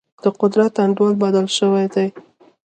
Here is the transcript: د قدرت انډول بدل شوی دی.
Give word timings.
د 0.23 0.25
قدرت 0.41 0.73
انډول 0.83 1.13
بدل 1.23 1.45
شوی 1.57 1.85
دی. 1.93 2.07